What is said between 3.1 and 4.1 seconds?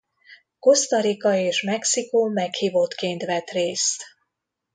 vett részt.